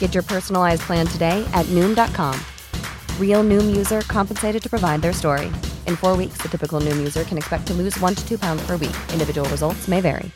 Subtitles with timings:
[0.00, 2.34] Get your personalized plan today at Noom.com.
[3.18, 5.46] Real Noom user compensated to provide their story.
[5.86, 8.66] In four weeks, the typical Noom user can expect to lose one to two pounds
[8.66, 8.96] per week.
[9.12, 10.30] Individual results may vary.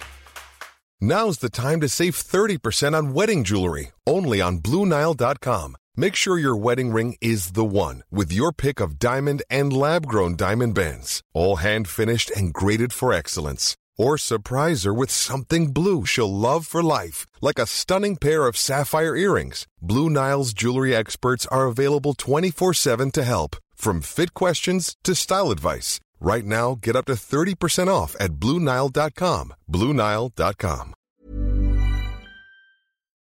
[1.01, 5.77] Now's the time to save 30% on wedding jewelry, only on Bluenile.com.
[5.96, 10.07] Make sure your wedding ring is the one with your pick of diamond and lab
[10.07, 13.77] grown diamond bands, all hand finished and graded for excellence.
[13.97, 18.57] Or surprise her with something blue she'll love for life, like a stunning pair of
[18.57, 19.66] sapphire earrings.
[19.80, 25.51] Blue Nile's jewelry experts are available 24 7 to help, from fit questions to style
[25.51, 26.01] advice.
[26.21, 29.52] Right now, get up to 30% off at Bluenile.com.
[29.71, 30.95] Bluenile.com.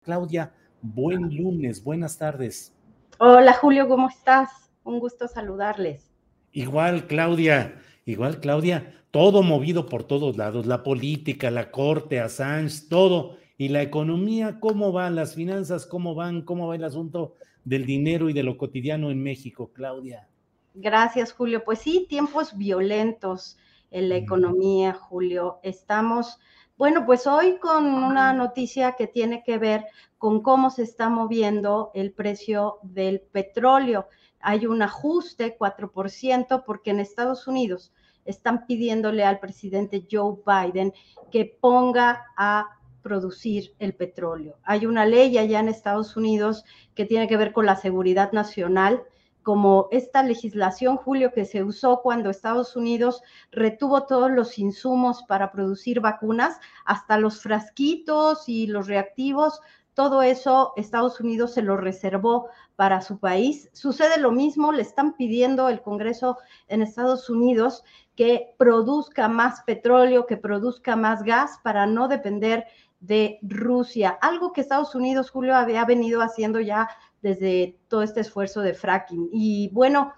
[0.04, 2.72] Claudia, buen lunes, buenas tardes.
[3.18, 4.50] Hola Julio, ¿cómo estás?
[4.84, 6.10] Un gusto saludarles.
[6.52, 13.36] Igual, Claudia, igual, Claudia, todo movido por todos lados, la política, la corte, Assange, todo.
[13.58, 15.14] Y la economía, ¿cómo van?
[15.14, 16.42] Las finanzas, ¿cómo van?
[16.42, 20.28] ¿Cómo va el asunto del dinero y de lo cotidiano en México, Claudia?
[20.74, 21.62] Gracias, Julio.
[21.64, 23.58] Pues sí, tiempos violentos
[23.90, 25.60] en la economía, Julio.
[25.62, 26.40] Estamos,
[26.76, 29.84] bueno, pues hoy con una noticia que tiene que ver
[30.18, 34.08] con cómo se está moviendo el precio del petróleo.
[34.42, 37.92] Hay un ajuste, 4%, porque en Estados Unidos
[38.24, 40.92] están pidiéndole al presidente Joe Biden
[41.30, 44.56] que ponga a producir el petróleo.
[44.62, 49.02] Hay una ley allá en Estados Unidos que tiene que ver con la seguridad nacional,
[49.42, 55.50] como esta legislación, Julio, que se usó cuando Estados Unidos retuvo todos los insumos para
[55.50, 59.60] producir vacunas, hasta los frasquitos y los reactivos,
[59.94, 63.68] todo eso Estados Unidos se lo reservó para su país.
[63.72, 66.38] Sucede lo mismo, le están pidiendo el Congreso
[66.68, 67.84] en Estados Unidos
[68.16, 72.66] que produzca más petróleo, que produzca más gas para no depender
[73.00, 76.88] de Rusia, algo que Estados Unidos, Julio, había venido haciendo ya
[77.20, 79.28] desde todo este esfuerzo de fracking.
[79.32, 80.12] Y bueno,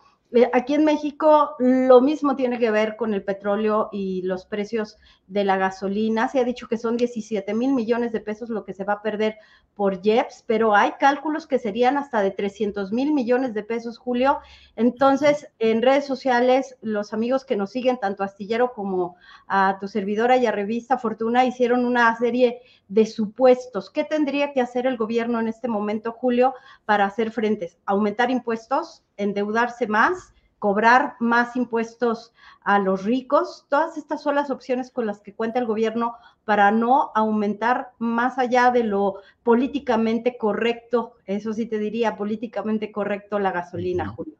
[0.52, 4.96] aquí en México lo mismo tiene que ver con el petróleo y los precios
[5.26, 6.28] de la gasolina.
[6.28, 9.02] Se ha dicho que son 17 mil millones de pesos lo que se va a
[9.02, 9.36] perder
[9.74, 14.40] por JEPS, pero hay cálculos que serían hasta de 300 mil millones de pesos, Julio.
[14.76, 19.16] Entonces, en redes sociales, los amigos que nos siguen, tanto Astillero como
[19.46, 23.90] a tu servidora y a Revista Fortuna, hicieron una serie de supuestos.
[23.90, 27.78] ¿Qué tendría que hacer el gobierno en este momento, Julio, para hacer frentes?
[27.86, 29.04] ¿Aumentar impuestos?
[29.16, 33.66] endeudarse más, cobrar más impuestos a los ricos.
[33.68, 36.14] Todas estas son las opciones con las que cuenta el gobierno
[36.44, 43.38] para no aumentar más allá de lo políticamente correcto, eso sí te diría, políticamente correcto
[43.38, 44.34] la gasolina, Julio.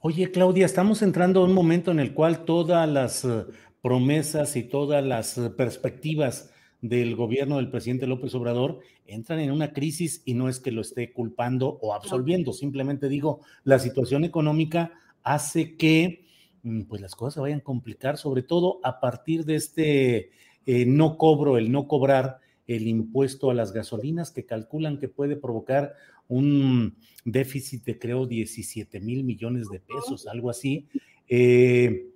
[0.00, 3.44] Oye, Claudia, estamos entrando a un momento en el cual todas las eh,
[3.82, 9.72] promesas y todas las eh, perspectivas del gobierno del presidente López Obrador entran en una
[9.72, 14.92] crisis y no es que lo esté culpando o absolviendo, simplemente digo, la situación económica
[15.22, 16.26] hace que
[16.62, 20.30] mm, pues las cosas se vayan a complicar, sobre todo a partir de este
[20.66, 25.36] eh, no cobro, el no cobrar el impuesto a las gasolinas que calculan que puede
[25.36, 25.94] provocar
[26.28, 30.88] un déficit de creo 17 mil millones de pesos, algo así.
[31.28, 32.08] Eh,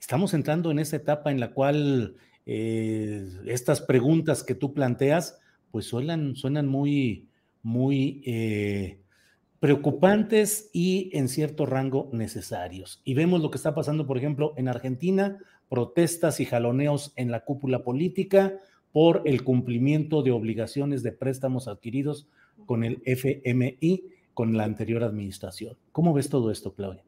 [0.00, 2.16] estamos entrando en esa etapa en la cual
[2.46, 5.38] eh, estas preguntas que tú planteas,
[5.70, 7.28] pues suenan, suenan muy,
[7.62, 9.00] muy eh,
[9.60, 13.00] preocupantes y en cierto rango necesarios.
[13.04, 15.38] Y vemos lo que está pasando, por ejemplo, en Argentina,
[15.68, 18.58] protestas y jaloneos en la cúpula política
[18.92, 22.28] por el cumplimiento de obligaciones de préstamos adquiridos
[22.66, 25.76] con el FMI, con la anterior administración.
[25.92, 27.04] ¿Cómo ves todo esto, Claudia?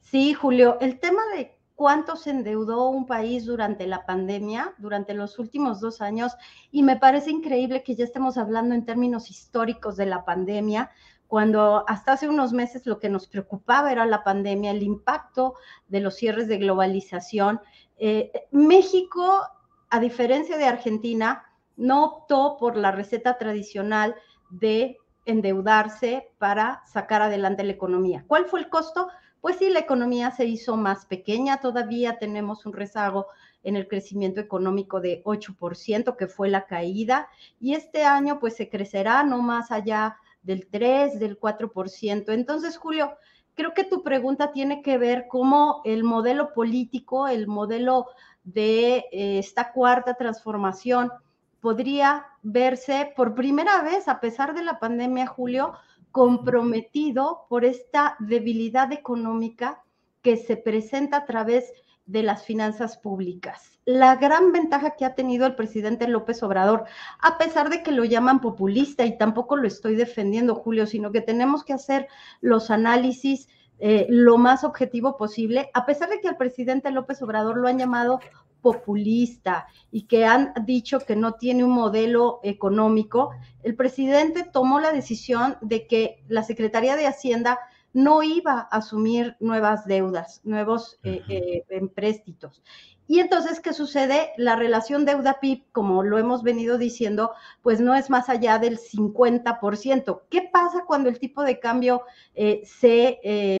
[0.00, 5.38] Sí, Julio, el tema de cuánto se endeudó un país durante la pandemia, durante los
[5.38, 6.32] últimos dos años,
[6.70, 10.90] y me parece increíble que ya estemos hablando en términos históricos de la pandemia,
[11.26, 15.54] cuando hasta hace unos meses lo que nos preocupaba era la pandemia, el impacto
[15.88, 17.60] de los cierres de globalización.
[17.96, 19.42] Eh, México,
[19.90, 21.44] a diferencia de Argentina,
[21.76, 24.14] no optó por la receta tradicional
[24.50, 28.24] de endeudarse para sacar adelante la economía.
[28.28, 29.08] ¿Cuál fue el costo?
[29.44, 33.26] Pues sí, la economía se hizo más pequeña, todavía tenemos un rezago
[33.62, 37.28] en el crecimiento económico de 8%, que fue la caída,
[37.60, 42.32] y este año pues se crecerá no más allá del 3, del 4%.
[42.32, 43.18] Entonces, Julio,
[43.54, 48.06] creo que tu pregunta tiene que ver cómo el modelo político, el modelo
[48.44, 51.12] de eh, esta cuarta transformación
[51.60, 55.74] podría verse por primera vez, a pesar de la pandemia, Julio,
[56.14, 59.82] comprometido por esta debilidad económica
[60.22, 61.72] que se presenta a través
[62.06, 63.80] de las finanzas públicas.
[63.84, 66.84] La gran ventaja que ha tenido el presidente López Obrador,
[67.18, 71.20] a pesar de que lo llaman populista y tampoco lo estoy defendiendo, Julio, sino que
[71.20, 72.06] tenemos que hacer
[72.40, 73.48] los análisis
[73.80, 77.78] eh, lo más objetivo posible, a pesar de que al presidente López Obrador lo han
[77.78, 78.20] llamado
[78.64, 83.32] populista y que han dicho que no tiene un modelo económico,
[83.62, 87.58] el presidente tomó la decisión de que la Secretaría de Hacienda
[87.92, 92.62] no iba a asumir nuevas deudas, nuevos eh, eh, empréstitos.
[93.06, 94.30] Y entonces, ¿qué sucede?
[94.38, 97.32] La relación deuda-PIB, como lo hemos venido diciendo,
[97.62, 100.22] pues no es más allá del 50%.
[100.30, 102.02] ¿Qué pasa cuando el tipo de cambio
[102.34, 103.60] eh, se...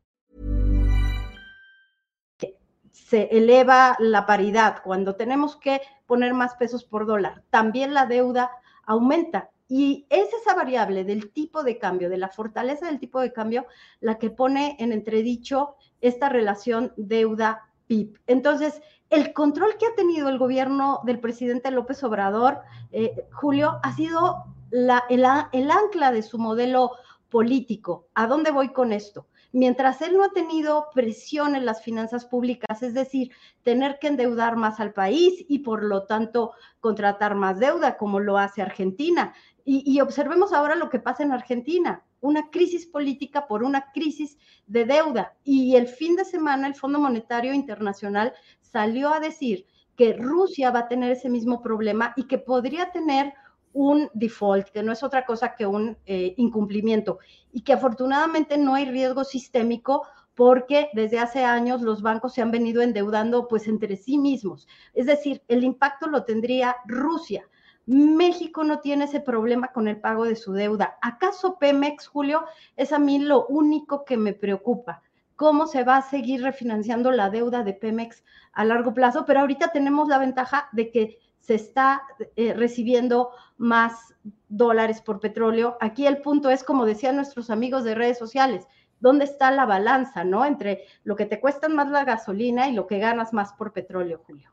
[3.11, 7.43] Se eleva la paridad cuando tenemos que poner más pesos por dólar.
[7.49, 8.51] También la deuda
[8.85, 9.49] aumenta.
[9.67, 13.65] Y es esa variable del tipo de cambio, de la fortaleza del tipo de cambio,
[13.99, 18.17] la que pone en entredicho esta relación deuda-PIB.
[18.27, 22.59] Entonces, el control que ha tenido el gobierno del presidente López Obrador,
[22.93, 26.91] eh, Julio, ha sido la, el, el ancla de su modelo
[27.27, 28.07] político.
[28.13, 29.27] ¿A dónde voy con esto?
[29.51, 33.31] Mientras él no ha tenido presión en las finanzas públicas, es decir,
[33.63, 38.37] tener que endeudar más al país y por lo tanto contratar más deuda, como lo
[38.37, 39.33] hace Argentina.
[39.63, 44.85] Y, observemos ahora lo que pasa en Argentina, una crisis política por una crisis de
[44.85, 45.35] deuda.
[45.43, 50.79] Y el fin de semana el Fondo Monetario Internacional salió a decir que Rusia va
[50.79, 53.33] a tener ese mismo problema y que podría tener
[53.73, 57.19] un default, que no es otra cosa que un eh, incumplimiento,
[57.51, 60.03] y que afortunadamente no hay riesgo sistémico
[60.35, 64.67] porque desde hace años los bancos se han venido endeudando pues entre sí mismos.
[64.93, 67.47] Es decir, el impacto lo tendría Rusia.
[67.85, 70.97] México no tiene ese problema con el pago de su deuda.
[71.01, 72.45] ¿Acaso Pemex, Julio?
[72.77, 75.01] Es a mí lo único que me preocupa.
[75.35, 78.23] ¿Cómo se va a seguir refinanciando la deuda de Pemex
[78.53, 79.25] a largo plazo?
[79.25, 82.03] Pero ahorita tenemos la ventaja de que se está
[82.35, 84.15] eh, recibiendo más
[84.47, 85.77] dólares por petróleo.
[85.81, 88.67] Aquí el punto es, como decían nuestros amigos de redes sociales,
[88.99, 90.45] ¿dónde está la balanza, no?
[90.45, 94.21] Entre lo que te cuesta más la gasolina y lo que ganas más por petróleo,
[94.25, 94.49] Julio.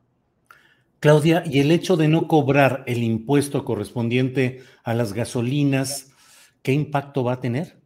[1.01, 6.11] Claudia, ¿y el hecho de no cobrar el impuesto correspondiente a las gasolinas,
[6.63, 7.79] qué impacto va a tener?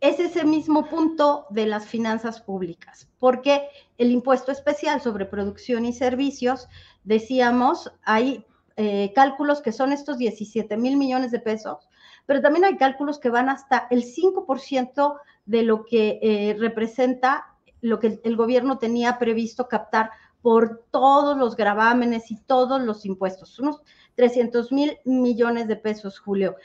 [0.00, 5.92] Es ese mismo punto de las finanzas públicas, porque el impuesto especial sobre producción y
[5.92, 6.68] servicios
[7.04, 8.44] decíamos, hay
[8.76, 11.88] eh, cálculos que son estos 17 mil millones de pesos,
[12.26, 18.00] pero también hay cálculos que van hasta el 5% de lo que eh, representa lo
[18.00, 23.82] que el gobierno tenía previsto captar por todos los gravámenes y todos los impuestos, unos
[24.16, 26.56] 300 mil millones de pesos, Julio.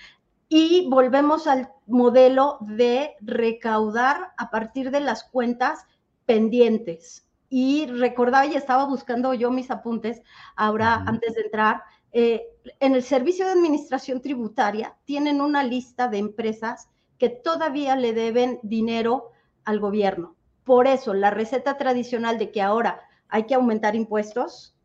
[0.48, 5.86] Y volvemos al modelo de recaudar a partir de las cuentas
[6.26, 10.22] pendientes y recordaba y estaba buscando yo mis apuntes
[10.56, 11.84] ahora antes de entrar.
[12.12, 12.44] Eh,
[12.80, 18.60] en el Servicio de Administración Tributaria tienen una lista de empresas que todavía le deben
[18.64, 19.32] dinero
[19.66, 20.36] al gobierno.
[20.64, 24.76] Por eso, la receta tradicional de que ahora hay que aumentar impuestos,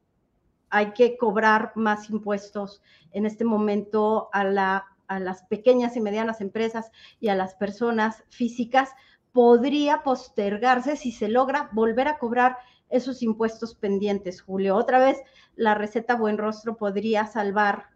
[0.71, 6.41] hay que cobrar más impuestos en este momento a, la, a las pequeñas y medianas
[6.41, 6.91] empresas
[7.21, 8.91] y a las personas físicas,
[9.35, 12.57] podría postergarse si se logra volver a cobrar
[12.89, 14.77] esos impuestos pendientes, Julio.
[14.77, 15.19] Otra vez,
[15.57, 17.87] la receta Buen Rostro podría salvar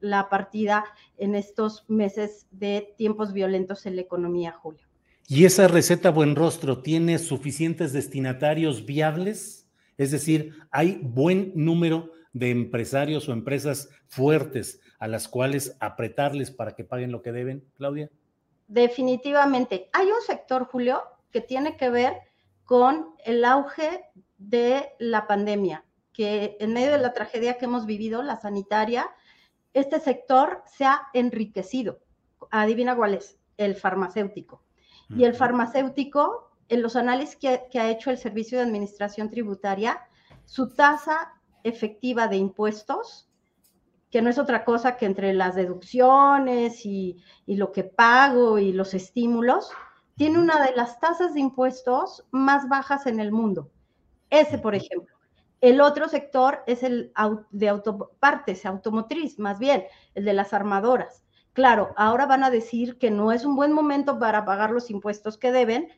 [0.00, 0.84] la partida
[1.16, 4.84] en estos meses de tiempos violentos en la economía, Julio.
[5.28, 9.70] ¿Y esa receta Buen Rostro tiene suficientes destinatarios viables?
[9.96, 16.74] Es decir, ¿hay buen número de empresarios o empresas fuertes a las cuales apretarles para
[16.74, 18.10] que paguen lo que deben, Claudia?
[18.68, 19.88] Definitivamente.
[19.94, 22.20] Hay un sector, Julio, que tiene que ver
[22.64, 24.04] con el auge
[24.36, 29.10] de la pandemia, que en medio de la tragedia que hemos vivido, la sanitaria,
[29.72, 32.00] este sector se ha enriquecido.
[32.50, 34.62] Adivina cuál es, el farmacéutico.
[35.08, 40.06] Y el farmacéutico, en los análisis que, que ha hecho el Servicio de Administración Tributaria,
[40.44, 41.32] su tasa
[41.64, 43.27] efectiva de impuestos,
[44.10, 48.72] que no es otra cosa que entre las deducciones y, y, lo que pago y
[48.72, 49.70] los estímulos,
[50.16, 53.70] tiene una de las tasas de impuestos más bajas en el mundo.
[54.30, 55.18] Ese, por ejemplo.
[55.60, 57.12] El otro sector es el
[57.50, 59.84] de autopartes, automotriz, más bien,
[60.14, 61.24] el de las armadoras.
[61.52, 65.36] Claro, ahora van a decir que no es un buen momento para pagar los impuestos
[65.36, 65.88] que deben,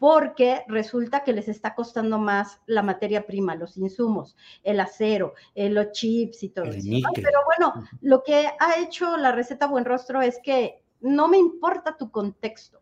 [0.00, 5.68] porque resulta que les está costando más la materia prima, los insumos, el acero, eh,
[5.68, 6.88] los chips y todo eso.
[7.14, 11.98] Pero bueno, lo que ha hecho la receta Buen Rostro es que no me importa
[11.98, 12.80] tu contexto.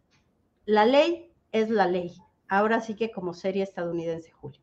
[0.64, 2.14] La ley es la ley.
[2.46, 4.60] Ahora sí que como serie estadounidense, Julio.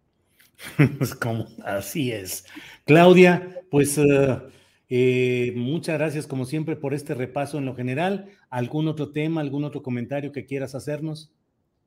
[1.21, 2.45] como, así es.
[2.85, 4.49] Claudia, pues uh,
[4.87, 8.29] eh, muchas gracias como siempre por este repaso en lo general.
[8.49, 11.33] ¿Algún otro tema, algún otro comentario que quieras hacernos?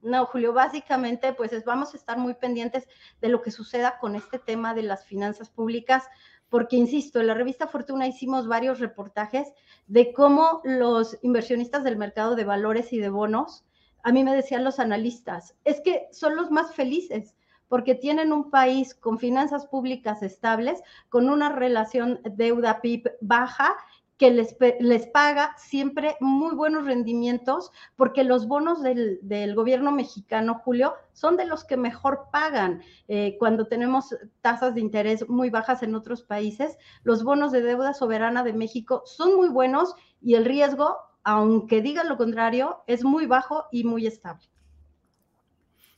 [0.00, 2.86] No, Julio, básicamente pues vamos a estar muy pendientes
[3.20, 6.04] de lo que suceda con este tema de las finanzas públicas,
[6.48, 9.52] porque, insisto, en la revista Fortuna hicimos varios reportajes
[9.86, 13.64] de cómo los inversionistas del mercado de valores y de bonos,
[14.02, 17.34] a mí me decían los analistas, es que son los más felices
[17.68, 23.76] porque tienen un país con finanzas públicas estables, con una relación deuda-PIB baja
[24.18, 30.60] que les, les, paga siempre muy buenos rendimientos, porque los bonos del, del, gobierno mexicano,
[30.64, 32.82] Julio, son de los que mejor pagan.
[33.06, 37.94] Eh, cuando tenemos tasas de interés muy bajas en otros países, los bonos de deuda
[37.94, 43.26] soberana de México son muy buenos y el riesgo, aunque digan lo contrario, es muy
[43.26, 44.42] bajo y muy estable.